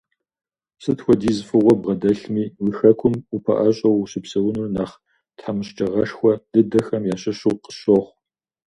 [0.81, 4.95] Сыт хуэдиз фӀыгъуэ ббгъэдэлъми, уи Хэкум упэӀэщӀэу ущыпсэуныр нэхъ
[5.37, 8.11] тхьэмыщкӀагъэшхуэ дыдэхэм ящыщу къысщохъу.